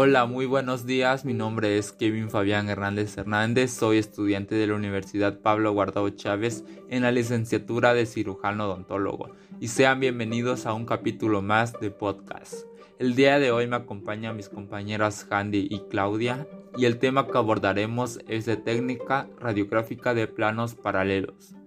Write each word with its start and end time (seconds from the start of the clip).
Hola, 0.00 0.26
muy 0.26 0.46
buenos 0.46 0.86
días. 0.86 1.24
Mi 1.24 1.34
nombre 1.34 1.76
es 1.76 1.90
Kevin 1.90 2.30
Fabián 2.30 2.68
Hernández 2.68 3.18
Hernández. 3.18 3.72
Soy 3.72 3.98
estudiante 3.98 4.54
de 4.54 4.68
la 4.68 4.76
Universidad 4.76 5.40
Pablo 5.40 5.72
Guardado 5.72 6.08
Chávez 6.10 6.62
en 6.88 7.02
la 7.02 7.10
licenciatura 7.10 7.94
de 7.94 8.06
cirujano 8.06 8.66
odontólogo. 8.66 9.30
Y 9.58 9.66
sean 9.66 9.98
bienvenidos 9.98 10.66
a 10.66 10.72
un 10.72 10.86
capítulo 10.86 11.42
más 11.42 11.72
de 11.80 11.90
podcast. 11.90 12.60
El 13.00 13.16
día 13.16 13.40
de 13.40 13.50
hoy 13.50 13.66
me 13.66 13.74
acompañan 13.74 14.36
mis 14.36 14.48
compañeras 14.48 15.26
Handy 15.28 15.66
y 15.68 15.80
Claudia 15.90 16.46
y 16.76 16.84
el 16.84 17.00
tema 17.00 17.26
que 17.26 17.36
abordaremos 17.36 18.20
es 18.28 18.46
de 18.46 18.56
técnica 18.56 19.28
radiográfica 19.40 20.14
de 20.14 20.28
planos 20.28 20.76
paralelos. 20.76 21.57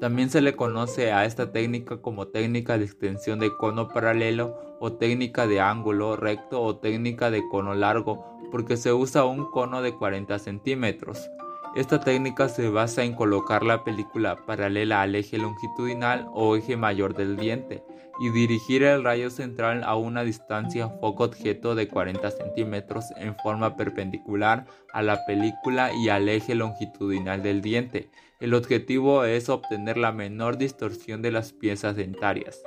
También 0.00 0.28
se 0.28 0.42
le 0.42 0.54
conoce 0.54 1.12
a 1.12 1.24
esta 1.24 1.52
técnica 1.52 2.02
como 2.02 2.28
técnica 2.28 2.76
de 2.76 2.84
extensión 2.84 3.38
de 3.38 3.56
cono 3.56 3.88
paralelo 3.88 4.58
o 4.78 4.92
técnica 4.92 5.46
de 5.46 5.60
ángulo 5.60 6.16
recto 6.16 6.60
o 6.60 6.76
técnica 6.76 7.30
de 7.30 7.48
cono 7.48 7.74
largo 7.74 8.24
porque 8.50 8.76
se 8.76 8.92
usa 8.92 9.24
un 9.24 9.50
cono 9.50 9.80
de 9.80 9.94
40 9.94 10.38
centímetros. 10.38 11.30
Esta 11.76 12.00
técnica 12.00 12.48
se 12.48 12.70
basa 12.70 13.04
en 13.04 13.12
colocar 13.12 13.62
la 13.62 13.84
película 13.84 14.46
paralela 14.46 15.02
al 15.02 15.14
eje 15.14 15.36
longitudinal 15.36 16.26
o 16.32 16.56
eje 16.56 16.74
mayor 16.74 17.14
del 17.14 17.36
diente 17.36 17.84
y 18.18 18.30
dirigir 18.30 18.82
el 18.82 19.04
rayo 19.04 19.28
central 19.28 19.84
a 19.84 19.94
una 19.94 20.24
distancia 20.24 20.88
foco-objeto 20.88 21.74
de 21.74 21.86
40 21.86 22.30
centímetros 22.30 23.04
en 23.18 23.36
forma 23.36 23.76
perpendicular 23.76 24.64
a 24.94 25.02
la 25.02 25.26
película 25.26 25.92
y 25.92 26.08
al 26.08 26.30
eje 26.30 26.54
longitudinal 26.54 27.42
del 27.42 27.60
diente. 27.60 28.08
El 28.40 28.54
objetivo 28.54 29.24
es 29.24 29.50
obtener 29.50 29.98
la 29.98 30.12
menor 30.12 30.56
distorsión 30.56 31.20
de 31.20 31.30
las 31.30 31.52
piezas 31.52 31.94
dentarias. 31.94 32.58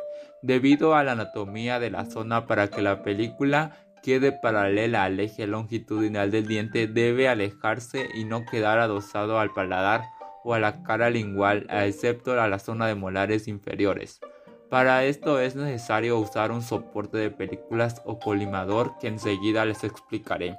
Debido 0.44 0.94
a 0.94 1.04
la 1.04 1.14
anatomía 1.14 1.80
de 1.80 1.90
la 1.90 2.06
zona 2.06 2.46
para 2.46 2.68
que 2.68 2.84
la 2.84 3.02
película 3.02 3.89
quede 4.02 4.32
paralela 4.32 5.04
al 5.04 5.20
eje 5.20 5.48
longitudinal 5.48 6.32
del 6.32 6.48
diente 6.48 6.88
debe 6.88 7.28
alejarse 7.28 8.10
y 8.14 8.26
no 8.26 8.46
quedar 8.46 8.80
adosado 8.80 9.40
al 9.40 9.54
paladar 9.54 10.04
o 10.44 10.54
a 10.54 10.60
la 10.60 10.84
cara 10.84 11.10
lingual, 11.10 11.68
excepto 11.70 12.40
a 12.40 12.48
la 12.48 12.60
zona 12.60 12.88
de 12.88 12.96
molares 12.96 13.48
inferiores. 13.48 14.20
Para 14.70 15.04
esto 15.06 15.40
es 15.40 15.56
necesario 15.56 16.20
usar 16.20 16.52
un 16.52 16.62
soporte 16.62 17.18
de 17.18 17.32
películas 17.32 18.02
o 18.06 18.20
colimador 18.20 18.94
que 19.00 19.08
enseguida 19.08 19.66
les 19.66 19.84
explicaré. 19.84 20.58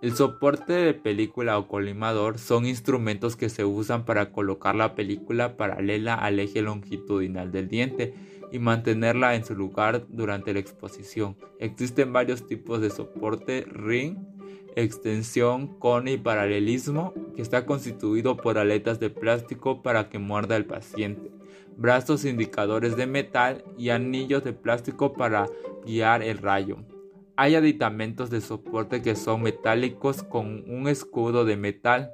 El 0.00 0.14
soporte 0.14 0.72
de 0.72 0.94
película 0.94 1.58
o 1.58 1.66
colimador 1.66 2.38
son 2.38 2.66
instrumentos 2.66 3.34
que 3.34 3.48
se 3.48 3.64
usan 3.64 4.04
para 4.04 4.30
colocar 4.30 4.76
la 4.76 4.94
película 4.94 5.56
paralela 5.56 6.14
al 6.14 6.38
eje 6.38 6.62
longitudinal 6.62 7.50
del 7.50 7.68
diente 7.68 8.14
y 8.50 8.58
mantenerla 8.58 9.34
en 9.34 9.44
su 9.44 9.54
lugar 9.54 10.06
durante 10.08 10.52
la 10.52 10.60
exposición. 10.60 11.36
Existen 11.58 12.12
varios 12.12 12.46
tipos 12.46 12.80
de 12.80 12.90
soporte 12.90 13.66
ring, 13.68 14.16
extensión, 14.76 15.78
cone 15.78 16.12
y 16.12 16.18
paralelismo 16.18 17.14
que 17.34 17.42
está 17.42 17.66
constituido 17.66 18.36
por 18.36 18.58
aletas 18.58 19.00
de 19.00 19.10
plástico 19.10 19.82
para 19.82 20.08
que 20.08 20.18
muerda 20.18 20.56
el 20.56 20.66
paciente 20.66 21.30
brazos 21.78 22.24
indicadores 22.24 22.96
de 22.96 23.06
metal 23.06 23.64
y 23.78 23.90
anillos 23.90 24.42
de 24.42 24.52
plástico 24.52 25.12
para 25.12 25.46
guiar 25.86 26.22
el 26.22 26.38
rayo. 26.38 26.78
Hay 27.36 27.54
aditamentos 27.54 28.30
de 28.30 28.40
soporte 28.40 29.00
que 29.00 29.14
son 29.14 29.42
metálicos 29.42 30.24
con 30.24 30.64
un 30.68 30.88
escudo 30.88 31.44
de 31.44 31.56
metal 31.56 32.10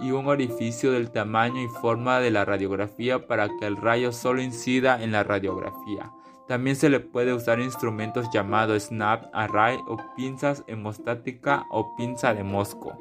y 0.00 0.10
un 0.10 0.26
orificio 0.26 0.92
del 0.92 1.10
tamaño 1.10 1.60
y 1.62 1.68
forma 1.68 2.20
de 2.20 2.30
la 2.30 2.44
radiografía 2.44 3.26
para 3.26 3.48
que 3.58 3.66
el 3.66 3.76
rayo 3.76 4.12
solo 4.12 4.42
incida 4.42 5.02
en 5.02 5.12
la 5.12 5.22
radiografía. 5.24 6.12
También 6.48 6.76
se 6.76 6.88
le 6.88 7.00
puede 7.00 7.32
usar 7.32 7.60
instrumentos 7.60 8.26
llamados 8.32 8.84
snap 8.84 9.24
array 9.32 9.78
o 9.86 9.96
pinzas 10.16 10.64
hemostática 10.66 11.64
o 11.70 11.94
pinza 11.96 12.34
de 12.34 12.44
mosco. 12.44 12.98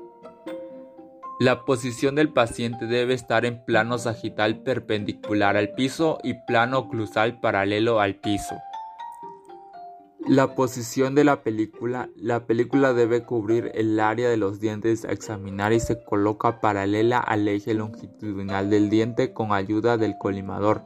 La 1.39 1.65
posición 1.65 2.13
del 2.13 2.29
paciente 2.29 2.85
debe 2.85 3.15
estar 3.15 3.45
en 3.45 3.65
plano 3.65 3.97
sagital 3.97 4.61
perpendicular 4.61 5.57
al 5.57 5.69
piso 5.73 6.19
y 6.23 6.35
plano 6.45 6.77
oclusal 6.77 7.39
paralelo 7.39 7.99
al 7.99 8.15
piso. 8.15 8.55
La 10.27 10.53
posición 10.55 11.15
de 11.15 11.23
la 11.23 11.41
película. 11.41 12.09
La 12.15 12.45
película 12.45 12.93
debe 12.93 13.23
cubrir 13.23 13.71
el 13.73 13.99
área 13.99 14.29
de 14.29 14.37
los 14.37 14.59
dientes 14.59 15.03
a 15.03 15.11
examinar 15.11 15.73
y 15.73 15.79
se 15.79 16.03
coloca 16.03 16.61
paralela 16.61 17.17
al 17.17 17.47
eje 17.47 17.73
longitudinal 17.73 18.69
del 18.69 18.91
diente 18.91 19.33
con 19.33 19.51
ayuda 19.51 19.97
del 19.97 20.17
colimador. 20.19 20.83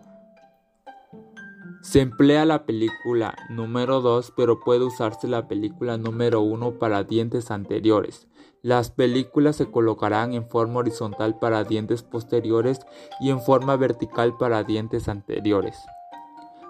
Se 1.82 2.00
emplea 2.00 2.46
la 2.46 2.66
película 2.66 3.36
número 3.50 4.00
2, 4.00 4.34
pero 4.38 4.62
puede 4.62 4.86
usarse 4.86 5.28
la 5.28 5.48
película 5.48 5.98
número 5.98 6.42
1 6.42 6.80
para 6.80 7.04
dientes 7.04 7.52
anteriores. 7.52 8.28
Las 8.64 8.90
películas 8.90 9.58
se 9.58 9.70
colocarán 9.70 10.34
en 10.34 10.48
forma 10.48 10.80
horizontal 10.80 11.38
para 11.38 11.66
dientes 11.66 12.04
posteriores 12.04 12.80
y 13.20 13.30
en 13.30 13.42
forma 13.42 13.76
vertical 13.76 14.38
para 14.38 14.64
dientes 14.64 15.10
anteriores. 15.10 15.78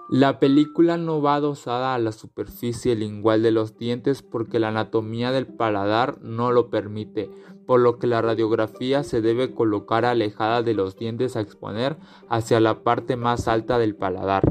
La 0.08 0.38
película 0.38 0.96
no 0.98 1.20
va 1.20 1.34
adosada 1.34 1.92
a 1.92 1.98
la 1.98 2.12
superficie 2.12 2.94
lingual 2.94 3.42
de 3.42 3.50
los 3.50 3.76
dientes 3.76 4.22
porque 4.22 4.60
la 4.60 4.68
anatomía 4.68 5.32
del 5.32 5.48
paladar 5.48 6.22
no 6.22 6.52
lo 6.52 6.70
permite, 6.70 7.28
por 7.66 7.80
lo 7.80 7.98
que 7.98 8.06
la 8.06 8.22
radiografía 8.22 9.02
se 9.02 9.20
debe 9.20 9.52
colocar 9.52 10.04
alejada 10.04 10.62
de 10.62 10.74
los 10.74 10.96
dientes 10.96 11.34
a 11.34 11.40
exponer 11.40 11.96
hacia 12.28 12.60
la 12.60 12.84
parte 12.84 13.16
más 13.16 13.48
alta 13.48 13.78
del 13.78 13.96
paladar. 13.96 14.44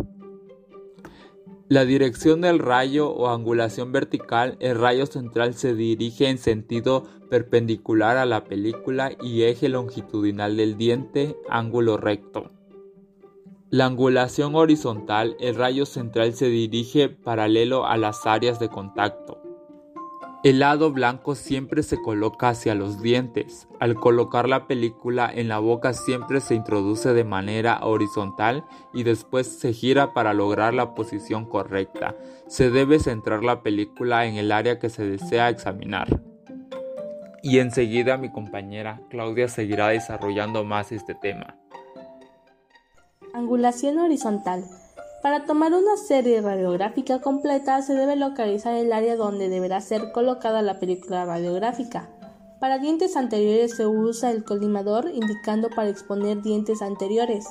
La 1.69 1.85
dirección 1.85 2.41
del 2.41 2.59
rayo 2.59 3.09
o 3.09 3.29
angulación 3.29 3.93
vertical, 3.93 4.57
el 4.59 4.77
rayo 4.77 5.05
central 5.05 5.53
se 5.53 5.73
dirige 5.73 6.29
en 6.29 6.37
sentido 6.37 7.05
perpendicular 7.29 8.17
a 8.17 8.25
la 8.25 8.43
película 8.43 9.13
y 9.21 9.43
eje 9.43 9.69
longitudinal 9.69 10.57
del 10.57 10.77
diente, 10.77 11.37
ángulo 11.49 11.95
recto. 11.95 12.54
La 13.75 13.87
angulación 13.87 14.55
horizontal, 14.55 15.35
el 15.41 15.53
rayo 15.55 15.85
central 15.85 16.33
se 16.33 16.47
dirige 16.47 17.09
paralelo 17.09 17.85
a 17.85 17.97
las 17.97 18.25
áreas 18.25 18.57
de 18.57 18.69
contacto. 18.69 19.41
El 20.45 20.59
lado 20.59 20.93
blanco 20.93 21.35
siempre 21.35 21.83
se 21.83 22.01
coloca 22.01 22.47
hacia 22.47 22.73
los 22.73 23.01
dientes. 23.01 23.67
Al 23.81 23.95
colocar 23.95 24.47
la 24.47 24.65
película 24.65 25.29
en 25.29 25.49
la 25.49 25.59
boca 25.59 25.91
siempre 25.91 26.39
se 26.39 26.55
introduce 26.55 27.13
de 27.13 27.25
manera 27.25 27.81
horizontal 27.83 28.63
y 28.93 29.03
después 29.03 29.59
se 29.59 29.73
gira 29.73 30.13
para 30.13 30.33
lograr 30.33 30.73
la 30.73 30.95
posición 30.95 31.43
correcta. 31.43 32.15
Se 32.47 32.69
debe 32.69 32.99
centrar 32.99 33.43
la 33.43 33.61
película 33.61 34.25
en 34.25 34.35
el 34.35 34.53
área 34.53 34.79
que 34.79 34.89
se 34.89 35.05
desea 35.05 35.49
examinar. 35.49 36.21
Y 37.43 37.59
enseguida 37.59 38.15
mi 38.15 38.31
compañera 38.31 39.01
Claudia 39.09 39.49
seguirá 39.49 39.89
desarrollando 39.89 40.63
más 40.63 40.93
este 40.93 41.13
tema. 41.13 41.57
Angulación 43.35 43.97
horizontal. 43.97 44.63
Para 45.21 45.43
tomar 45.43 45.73
una 45.73 45.97
serie 45.97 46.39
radiográfica 46.39 47.19
completa 47.19 47.81
se 47.81 47.93
debe 47.93 48.15
localizar 48.15 48.75
el 48.75 48.93
área 48.93 49.17
donde 49.17 49.49
deberá 49.49 49.81
ser 49.81 50.13
colocada 50.13 50.61
la 50.61 50.79
película 50.79 51.25
radiográfica. 51.25 52.07
Para 52.61 52.79
dientes 52.79 53.17
anteriores 53.17 53.75
se 53.75 53.87
usa 53.87 54.31
el 54.31 54.45
colimador 54.45 55.11
indicando 55.13 55.69
para 55.69 55.89
exponer 55.89 56.43
dientes 56.43 56.81
anteriores. 56.81 57.45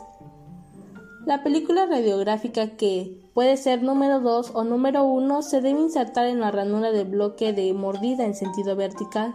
La 1.26 1.42
película 1.42 1.84
radiográfica 1.84 2.78
que 2.78 3.20
puede 3.34 3.58
ser 3.58 3.82
número 3.82 4.20
2 4.20 4.52
o 4.54 4.64
número 4.64 5.04
1 5.04 5.42
se 5.42 5.60
debe 5.60 5.80
insertar 5.80 6.24
en 6.28 6.40
la 6.40 6.50
ranura 6.50 6.92
del 6.92 7.08
bloque 7.08 7.52
de 7.52 7.74
mordida 7.74 8.24
en 8.24 8.34
sentido 8.34 8.74
vertical. 8.74 9.34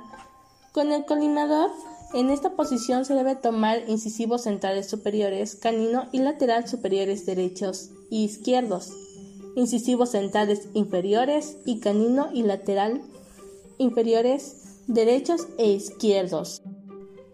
Con 0.71 0.91
el 0.93 1.05
colimador 1.05 1.69
en 2.13 2.31
esta 2.31 2.55
posición 2.55 3.05
se 3.05 3.13
debe 3.13 3.35
tomar 3.35 3.87
incisivos 3.87 4.43
centrales 4.43 4.87
superiores, 4.87 5.55
canino 5.55 6.09
y 6.11 6.19
lateral 6.19 6.67
superiores 6.67 7.25
derechos 7.25 7.91
y 8.09 8.23
izquierdos, 8.23 8.91
incisivos 9.55 10.11
centrales 10.11 10.69
inferiores 10.73 11.57
y 11.65 11.79
canino 11.79 12.29
y 12.33 12.43
lateral 12.43 13.01
inferiores 13.77 14.83
derechos 14.87 15.47
e 15.57 15.67
izquierdos. 15.67 16.61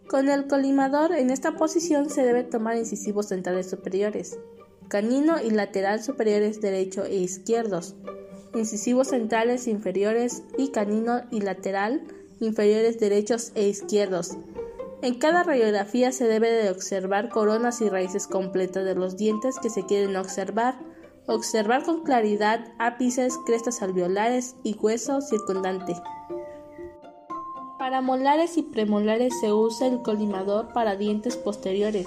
Con 0.09 0.29
el 0.29 0.47
colimador 0.47 1.13
en 1.13 1.29
esta 1.29 1.53
posición 1.53 2.09
se 2.09 2.23
debe 2.23 2.43
tomar 2.43 2.77
incisivos 2.77 3.29
centrales 3.29 3.69
superiores, 3.69 4.37
canino 4.89 5.41
y 5.41 5.51
lateral 5.51 6.03
superiores 6.03 6.59
derecho 6.61 7.05
e 7.05 7.15
izquierdos, 7.15 7.95
incisivos 8.53 9.07
centrales 9.07 9.67
inferiores 9.67 10.43
y 10.57 10.69
canino 10.69 11.21
y 11.31 11.41
lateral 11.41 12.03
inferiores 12.39 12.99
derechos 12.99 13.51
e 13.55 13.67
izquierdos, 13.67 14.37
en 15.01 15.15
cada 15.15 15.43
radiografía 15.43 16.11
se 16.11 16.27
debe 16.27 16.51
de 16.51 16.69
observar 16.69 17.29
coronas 17.29 17.81
y 17.81 17.89
raíces 17.89 18.27
completas 18.27 18.85
de 18.85 18.95
los 18.95 19.17
dientes 19.17 19.59
que 19.59 19.69
se 19.69 19.85
quieren 19.85 20.15
observar. 20.15 20.79
Observar 21.27 21.83
con 21.83 22.03
claridad 22.03 22.65
ápices, 22.77 23.35
crestas 23.45 23.81
alveolares 23.81 24.55
y 24.63 24.77
hueso 24.77 25.21
circundante. 25.21 25.95
Para 27.79 28.01
molares 28.01 28.57
y 28.57 28.63
premolares 28.63 29.33
se 29.39 29.51
usa 29.51 29.87
el 29.87 30.01
colimador 30.01 30.71
para 30.73 30.95
dientes 30.95 31.35
posteriores. 31.35 32.05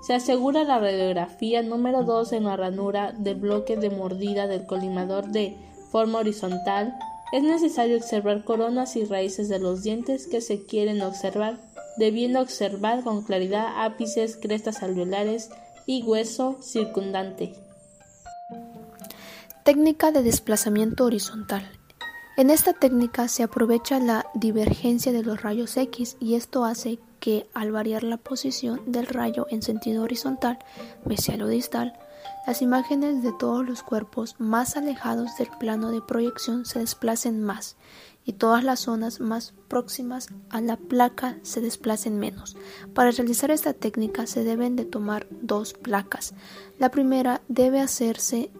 Se 0.00 0.14
asegura 0.14 0.64
la 0.64 0.78
radiografía 0.78 1.62
número 1.62 2.04
2 2.04 2.32
en 2.32 2.44
la 2.44 2.56
ranura 2.56 3.12
del 3.12 3.36
bloque 3.36 3.76
de 3.76 3.90
mordida 3.90 4.46
del 4.46 4.66
colimador 4.66 5.26
de 5.26 5.56
forma 5.90 6.20
horizontal 6.20 6.96
Es 7.32 7.42
necesario 7.42 7.96
observar 7.96 8.44
coronas 8.44 8.96
y 8.96 9.04
raíces 9.04 9.48
de 9.48 9.60
los 9.60 9.82
dientes 9.82 10.26
que 10.26 10.40
se 10.40 10.64
quieren 10.66 11.00
observar, 11.02 11.58
debiendo 11.96 12.40
observar 12.40 13.02
con 13.02 13.22
claridad 13.22 13.84
ápices, 13.84 14.36
crestas 14.36 14.82
alveolares 14.82 15.50
y 15.86 16.02
hueso 16.02 16.58
circundante. 16.62 17.54
Técnica 19.64 20.10
de 20.10 20.22
desplazamiento 20.22 21.04
horizontal. 21.04 21.68
En 22.36 22.48
esta 22.48 22.72
técnica 22.72 23.28
se 23.28 23.42
aprovecha 23.42 23.98
la 23.98 24.24
divergencia 24.34 25.12
de 25.12 25.22
los 25.22 25.42
rayos 25.42 25.76
X 25.76 26.16
y 26.20 26.36
esto 26.36 26.64
hace 26.64 26.98
que 27.18 27.46
al 27.52 27.70
variar 27.70 28.02
la 28.02 28.16
posición 28.16 28.80
del 28.86 29.06
rayo 29.06 29.46
en 29.50 29.62
sentido 29.62 30.02
horizontal, 30.02 30.58
mesial 31.04 31.42
o 31.42 31.48
distal, 31.48 31.98
las 32.50 32.62
imágenes 32.62 33.22
de 33.22 33.32
todos 33.32 33.64
los 33.64 33.84
cuerpos 33.84 34.34
más 34.40 34.76
alejados 34.76 35.36
del 35.36 35.50
plano 35.60 35.92
de 35.92 36.00
proyección 36.02 36.66
se 36.66 36.80
desplacen 36.80 37.44
más 37.44 37.76
y 38.24 38.32
todas 38.32 38.64
las 38.64 38.80
zonas 38.80 39.20
más 39.20 39.54
próximas 39.68 40.26
a 40.48 40.60
la 40.60 40.76
placa 40.76 41.38
se 41.42 41.60
desplacen 41.60 42.18
menos. 42.18 42.56
Para 42.92 43.12
realizar 43.12 43.52
esta 43.52 43.72
técnica 43.72 44.26
se 44.26 44.42
deben 44.42 44.74
de 44.74 44.84
tomar 44.84 45.28
dos 45.30 45.74
placas. 45.74 46.34
La 46.80 46.90
primera 46.90 47.40
debe 47.46 47.78
hacerse 47.78 48.50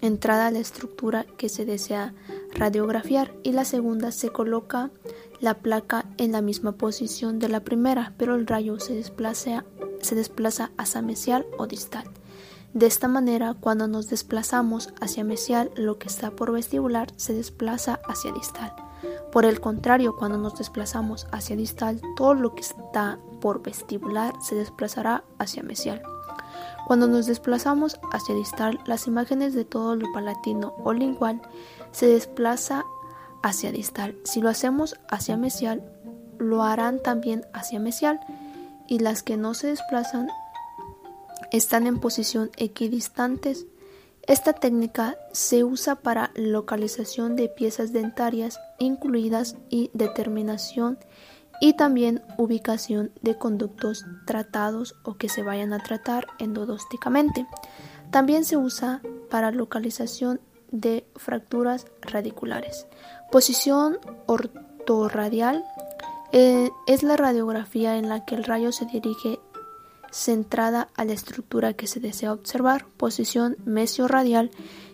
entrada 0.00 0.46
a 0.46 0.50
la 0.50 0.60
estructura 0.60 1.26
que 1.36 1.50
se 1.50 1.66
desea 1.66 2.14
radiografiar 2.54 3.34
y 3.42 3.52
la 3.52 3.66
segunda 3.66 4.12
se 4.12 4.30
coloca 4.30 4.90
la 5.40 5.58
placa 5.58 6.06
en 6.16 6.32
la 6.32 6.40
misma 6.40 6.72
posición 6.72 7.38
de 7.38 7.50
la 7.50 7.60
primera, 7.60 8.14
pero 8.16 8.34
el 8.34 8.46
rayo 8.46 8.80
se 8.80 8.94
desplaza, 8.94 9.66
se 10.04 10.14
desplaza 10.14 10.70
hacia 10.76 11.02
mesial 11.02 11.46
o 11.58 11.66
distal. 11.66 12.04
De 12.74 12.86
esta 12.86 13.06
manera, 13.06 13.54
cuando 13.54 13.86
nos 13.86 14.08
desplazamos 14.08 14.92
hacia 15.00 15.22
mesial, 15.22 15.70
lo 15.76 15.98
que 15.98 16.08
está 16.08 16.32
por 16.32 16.50
vestibular 16.50 17.12
se 17.16 17.32
desplaza 17.32 18.00
hacia 18.08 18.32
distal. 18.32 18.74
Por 19.30 19.44
el 19.44 19.60
contrario, 19.60 20.16
cuando 20.16 20.38
nos 20.38 20.58
desplazamos 20.58 21.28
hacia 21.30 21.54
distal, 21.54 22.00
todo 22.16 22.34
lo 22.34 22.54
que 22.54 22.62
está 22.62 23.18
por 23.40 23.62
vestibular 23.62 24.34
se 24.42 24.56
desplazará 24.56 25.22
hacia 25.38 25.62
mesial. 25.62 26.02
Cuando 26.86 27.06
nos 27.06 27.26
desplazamos 27.26 27.98
hacia 28.12 28.34
distal, 28.34 28.80
las 28.86 29.06
imágenes 29.06 29.54
de 29.54 29.64
todo 29.64 29.94
lo 29.94 30.12
palatino 30.12 30.74
o 30.82 30.92
lingual 30.92 31.40
se 31.92 32.06
desplaza 32.08 32.84
hacia 33.42 33.70
distal. 33.70 34.16
Si 34.24 34.40
lo 34.40 34.48
hacemos 34.48 34.96
hacia 35.08 35.36
mesial, 35.36 35.82
lo 36.38 36.62
harán 36.64 37.00
también 37.02 37.46
hacia 37.52 37.78
mesial 37.78 38.18
y 38.88 38.98
las 38.98 39.22
que 39.22 39.36
no 39.36 39.54
se 39.54 39.68
desplazan 39.68 40.28
están 41.52 41.86
en 41.86 41.98
posición 41.98 42.50
equidistantes. 42.56 43.66
Esta 44.26 44.54
técnica 44.54 45.16
se 45.32 45.64
usa 45.64 45.96
para 45.96 46.30
localización 46.34 47.36
de 47.36 47.48
piezas 47.48 47.92
dentarias 47.92 48.58
incluidas 48.78 49.56
y 49.68 49.90
determinación 49.92 50.98
y 51.60 51.74
también 51.74 52.22
ubicación 52.36 53.12
de 53.22 53.38
conductos 53.38 54.04
tratados 54.26 54.96
o 55.02 55.14
que 55.14 55.28
se 55.28 55.42
vayan 55.42 55.72
a 55.72 55.78
tratar 55.78 56.26
endodósticamente. 56.38 57.46
También 58.10 58.44
se 58.44 58.56
usa 58.56 59.02
para 59.30 59.50
localización 59.50 60.40
de 60.70 61.06
fracturas 61.16 61.86
radiculares. 62.00 62.86
Posición 63.30 63.98
ortorradial 64.26 65.64
eh, 66.32 66.70
es 66.86 67.02
la 67.02 67.16
radiografía 67.16 67.96
en 67.96 68.08
la 68.08 68.24
que 68.24 68.34
el 68.34 68.44
rayo 68.44 68.72
se 68.72 68.86
dirige 68.86 69.40
centrada 70.10 70.88
a 70.94 71.04
la 71.04 71.12
estructura 71.12 71.74
que 71.74 71.86
se 71.86 72.00
desea 72.00 72.32
observar. 72.32 72.86
Posición 72.96 73.56
mesio-radial 73.64 74.50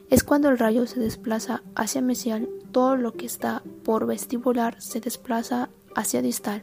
es 0.08 0.24
cuando 0.24 0.48
el 0.48 0.58
rayo 0.58 0.86
se 0.86 0.98
desplaza 0.98 1.62
hacia 1.74 2.00
mesial, 2.00 2.48
todo 2.72 2.96
lo 2.96 3.12
que 3.12 3.26
está 3.26 3.62
por 3.84 4.06
vestibular 4.06 4.80
se 4.80 5.00
desplaza 5.00 5.68
hacia 5.94 6.22
distal. 6.22 6.62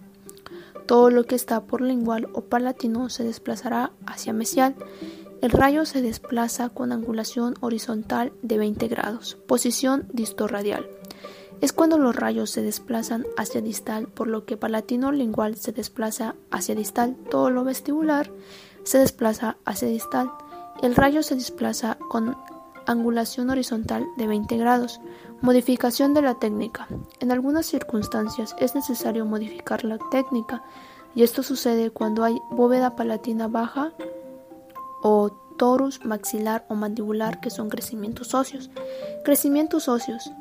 Todo 0.86 1.10
lo 1.10 1.26
que 1.26 1.36
está 1.36 1.64
por 1.66 1.82
lingual 1.82 2.28
o 2.34 2.42
palatino 2.42 3.10
se 3.10 3.24
desplazará 3.24 3.92
hacia 4.06 4.34
mesial. 4.34 4.76
El 5.42 5.52
rayo 5.52 5.86
se 5.86 6.02
desplaza 6.02 6.70
con 6.70 6.92
angulación 6.92 7.56
horizontal 7.60 8.32
de 8.42 8.58
20 8.58 8.88
grados. 8.88 9.38
Posición 9.48 10.08
distorradial 10.14 10.88
es 11.62 11.74
cuando 11.74 11.98
los 11.98 12.16
rayos 12.16 12.52
se 12.52 12.62
desplazan 12.62 13.26
hacia 13.38 13.62
distal, 13.62 14.08
por 14.08 14.28
lo 14.28 14.46
que 14.46 14.58
palatino 14.58 15.12
lingual 15.12 15.56
se 15.56 15.72
desplaza 15.72 16.36
hacia 16.52 16.76
distal, 16.76 17.16
todo 17.30 17.50
lo 17.50 17.64
vestibular 17.64 18.32
se 18.84 19.00
desplaza 19.00 19.58
hacia 19.66 19.88
distal. 19.88 20.32
El 20.82 20.96
rayo 20.96 21.24
se 21.24 21.36
desplaza 21.36 21.98
con 22.10 22.38
angulación 22.86 23.50
horizontal 23.50 24.06
de 24.18 24.28
20 24.28 24.58
grados. 24.58 25.02
Modificación 25.42 26.14
de 26.14 26.22
la 26.22 26.36
técnica. 26.36 26.88
En 27.20 27.32
algunas 27.32 27.66
circunstancias 27.66 28.56
es 28.60 28.76
necesario 28.76 29.26
modificar 29.26 29.84
la 29.84 29.98
técnica 29.98 30.64
y 31.16 31.24
esto 31.24 31.44
sucede 31.44 31.90
cuando 31.90 32.24
hay 32.24 32.40
bóveda 32.52 32.96
palatina 32.96 33.48
baja 33.48 33.94
o 35.02 35.32
torus 35.58 36.06
maxilar 36.06 36.66
o 36.70 36.76
mandibular 36.76 37.40
que 37.40 37.50
son 37.50 37.70
crecimientos 37.70 38.34
óseos. 38.34 38.70
Crecimientos 39.24 39.88
óseos 39.88 40.32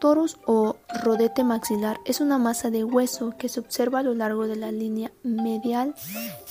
Torus 0.00 0.38
o 0.46 0.76
rodete 1.04 1.44
maxilar 1.44 2.00
es 2.06 2.22
una 2.22 2.38
masa 2.38 2.70
de 2.70 2.84
hueso 2.84 3.34
que 3.36 3.50
se 3.50 3.60
observa 3.60 3.98
a 3.98 4.02
lo 4.02 4.14
largo 4.14 4.46
de 4.46 4.56
la 4.56 4.72
línea 4.72 5.12
medial 5.22 5.94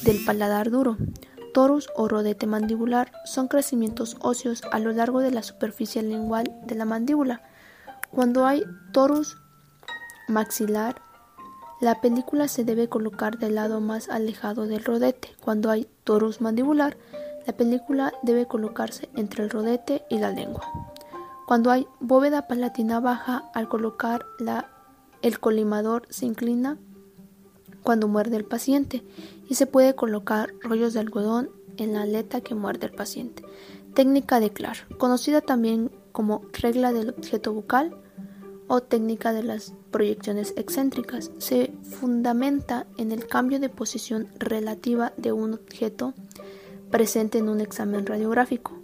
del 0.03 0.23
paladar 0.23 0.69
duro. 0.69 0.97
Torus 1.51 1.89
o 1.95 2.07
rodete 2.07 2.45
mandibular 2.45 3.11
son 3.25 3.47
crecimientos 3.47 4.17
óseos 4.21 4.61
a 4.71 4.77
lo 4.77 4.91
largo 4.91 5.19
de 5.19 5.31
la 5.31 5.41
superficie 5.41 6.03
lingual 6.03 6.43
de 6.67 6.75
la 6.75 6.85
mandíbula. 6.85 7.41
Cuando 8.11 8.45
hay 8.45 8.63
torus 8.93 9.35
maxilar, 10.27 11.01
la 11.81 12.01
película 12.01 12.47
se 12.47 12.63
debe 12.63 12.87
colocar 12.87 13.39
del 13.39 13.55
lado 13.55 13.81
más 13.81 14.09
alejado 14.09 14.67
del 14.67 14.85
rodete. 14.85 15.35
Cuando 15.41 15.71
hay 15.71 15.89
torus 16.03 16.39
mandibular, 16.39 16.97
la 17.47 17.53
película 17.53 18.13
debe 18.21 18.45
colocarse 18.45 19.09
entre 19.15 19.43
el 19.43 19.49
rodete 19.49 20.03
y 20.07 20.19
la 20.19 20.29
lengua. 20.29 20.88
Cuando 21.49 21.71
hay 21.71 21.87
bóveda 21.99 22.45
palatina 22.45 22.99
baja, 22.99 23.49
al 23.55 23.67
colocar 23.67 24.23
la, 24.37 24.69
el 25.23 25.39
colimador 25.39 26.05
se 26.11 26.27
inclina 26.27 26.77
cuando 27.81 28.07
muerde 28.07 28.37
el 28.37 28.45
paciente 28.45 29.03
y 29.49 29.55
se 29.55 29.65
puede 29.65 29.95
colocar 29.95 30.53
rollos 30.61 30.93
de 30.93 30.99
algodón 30.99 31.49
en 31.77 31.93
la 31.93 32.03
aleta 32.03 32.41
que 32.41 32.53
muerde 32.53 32.85
el 32.85 32.93
paciente. 32.93 33.41
Técnica 33.95 34.39
de 34.39 34.51
Clark, 34.51 34.95
conocida 34.99 35.41
también 35.41 35.89
como 36.11 36.43
regla 36.53 36.93
del 36.93 37.09
objeto 37.09 37.51
bucal 37.51 37.97
o 38.67 38.81
técnica 38.81 39.33
de 39.33 39.41
las 39.41 39.73
proyecciones 39.89 40.53
excéntricas, 40.55 41.31
se 41.39 41.73
fundamenta 41.81 42.85
en 42.97 43.11
el 43.11 43.25
cambio 43.25 43.59
de 43.59 43.69
posición 43.69 44.27
relativa 44.37 45.13
de 45.17 45.31
un 45.31 45.55
objeto 45.55 46.13
presente 46.91 47.39
en 47.39 47.49
un 47.49 47.59
examen 47.59 48.05
radiográfico 48.05 48.78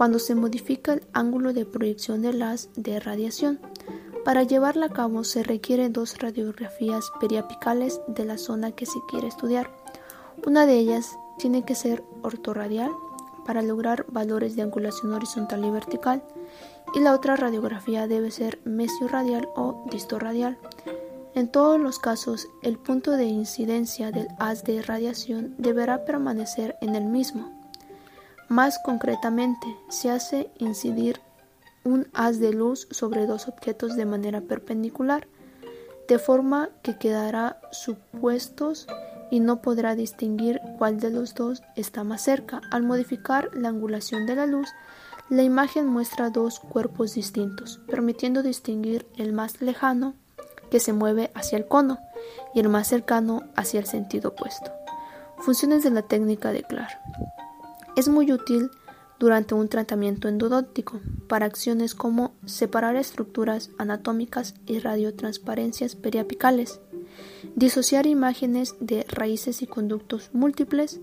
cuando 0.00 0.18
se 0.18 0.34
modifica 0.34 0.94
el 0.94 1.02
ángulo 1.12 1.52
de 1.52 1.66
proyección 1.66 2.22
del 2.22 2.40
haz 2.40 2.70
de 2.74 2.98
radiación. 3.00 3.60
Para 4.24 4.44
llevarla 4.44 4.86
a 4.86 4.94
cabo 4.94 5.24
se 5.24 5.42
requieren 5.42 5.92
dos 5.92 6.16
radiografías 6.16 7.12
periapicales 7.20 8.00
de 8.08 8.24
la 8.24 8.38
zona 8.38 8.72
que 8.72 8.86
se 8.86 8.98
quiere 9.10 9.28
estudiar. 9.28 9.70
Una 10.46 10.64
de 10.64 10.78
ellas 10.78 11.18
tiene 11.36 11.66
que 11.66 11.74
ser 11.74 12.02
ortorradial 12.22 12.90
para 13.44 13.60
lograr 13.60 14.06
valores 14.08 14.56
de 14.56 14.62
angulación 14.62 15.12
horizontal 15.12 15.66
y 15.66 15.70
vertical 15.70 16.22
y 16.94 17.00
la 17.00 17.12
otra 17.12 17.36
radiografía 17.36 18.06
debe 18.06 18.30
ser 18.30 18.58
mesio-radial 18.64 19.50
o 19.54 19.84
distorradial. 19.90 20.56
En 21.34 21.46
todos 21.46 21.78
los 21.78 21.98
casos, 21.98 22.48
el 22.62 22.78
punto 22.78 23.18
de 23.18 23.26
incidencia 23.26 24.12
del 24.12 24.28
haz 24.38 24.64
de 24.64 24.80
radiación 24.80 25.56
deberá 25.58 26.06
permanecer 26.06 26.78
en 26.80 26.94
el 26.94 27.04
mismo. 27.04 27.59
Más 28.50 28.80
concretamente, 28.80 29.76
se 29.90 30.10
hace 30.10 30.50
incidir 30.58 31.20
un 31.84 32.08
haz 32.12 32.40
de 32.40 32.52
luz 32.52 32.88
sobre 32.90 33.26
dos 33.26 33.46
objetos 33.46 33.94
de 33.94 34.04
manera 34.06 34.40
perpendicular, 34.40 35.28
de 36.08 36.18
forma 36.18 36.68
que 36.82 36.98
quedará 36.98 37.60
supuestos 37.70 38.88
y 39.30 39.38
no 39.38 39.62
podrá 39.62 39.94
distinguir 39.94 40.60
cuál 40.78 40.98
de 40.98 41.10
los 41.10 41.36
dos 41.36 41.62
está 41.76 42.02
más 42.02 42.22
cerca. 42.22 42.60
Al 42.72 42.82
modificar 42.82 43.50
la 43.54 43.68
angulación 43.68 44.26
de 44.26 44.34
la 44.34 44.46
luz, 44.46 44.68
la 45.28 45.44
imagen 45.44 45.86
muestra 45.86 46.30
dos 46.30 46.58
cuerpos 46.58 47.14
distintos, 47.14 47.80
permitiendo 47.86 48.42
distinguir 48.42 49.06
el 49.16 49.32
más 49.32 49.62
lejano 49.62 50.14
que 50.72 50.80
se 50.80 50.92
mueve 50.92 51.30
hacia 51.36 51.56
el 51.56 51.68
cono 51.68 52.00
y 52.52 52.58
el 52.58 52.68
más 52.68 52.88
cercano 52.88 53.44
hacia 53.54 53.78
el 53.78 53.86
sentido 53.86 54.30
opuesto. 54.30 54.72
Funciones 55.38 55.84
de 55.84 55.90
la 55.90 56.02
técnica 56.02 56.50
de 56.50 56.64
Clark. 56.64 56.98
Es 57.96 58.08
muy 58.08 58.32
útil 58.32 58.70
durante 59.18 59.54
un 59.54 59.68
tratamiento 59.68 60.28
endodóntico 60.28 61.00
para 61.28 61.46
acciones 61.46 61.94
como 61.94 62.34
separar 62.46 62.96
estructuras 62.96 63.70
anatómicas 63.78 64.54
y 64.66 64.78
radiotransparencias 64.78 65.96
periapicales, 65.96 66.80
disociar 67.54 68.06
imágenes 68.06 68.76
de 68.80 69.04
raíces 69.08 69.60
y 69.60 69.66
conductos 69.66 70.30
múltiples, 70.32 71.00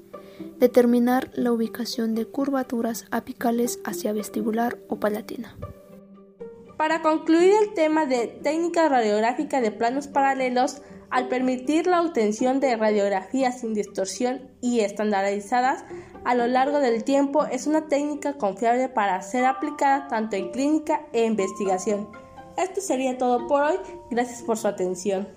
determinar 0.60 1.30
la 1.36 1.52
ubicación 1.52 2.16
de 2.16 2.26
curvaturas 2.26 3.06
apicales 3.12 3.80
hacia 3.84 4.14
vestibular 4.14 4.80
o 4.88 5.00
palatina. 5.00 5.56
Para 6.78 7.02
concluir 7.02 7.54
el 7.62 7.74
tema 7.74 8.06
de 8.06 8.28
técnica 8.28 8.88
radiográfica 8.88 9.62
de 9.62 9.72
planos 9.72 10.08
paralelos, 10.08 10.82
al 11.10 11.28
permitir 11.28 11.88
la 11.88 12.02
obtención 12.02 12.60
de 12.60 12.76
radiografías 12.76 13.62
sin 13.62 13.74
distorsión 13.74 14.52
y 14.62 14.82
estandarizadas 14.82 15.86
a 16.26 16.36
lo 16.36 16.48
largo 16.48 16.80
del 16.80 17.04
tiempo, 17.04 17.46
es 17.46 17.68
una 17.68 17.88
técnica 17.88 18.34
confiable 18.34 18.90
para 18.90 19.22
ser 19.22 19.46
aplicada 19.46 20.08
tanto 20.08 20.36
en 20.36 20.52
clínica 20.52 21.06
e 21.14 21.26
investigación. 21.26 22.10
Esto 22.58 22.82
sería 22.82 23.18
todo 23.18 23.48
por 23.48 23.62
hoy. 23.64 23.78
Gracias 24.10 24.42
por 24.42 24.58
su 24.58 24.68
atención. 24.68 25.28